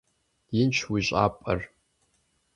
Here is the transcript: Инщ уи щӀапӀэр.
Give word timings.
Инщ 0.59 0.77
уи 0.91 1.01
щӀапӀэр. 1.07 1.59